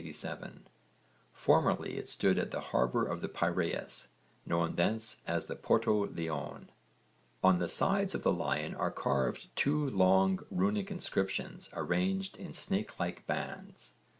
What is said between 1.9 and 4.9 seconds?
it stood at the harbour of the Piraeus, known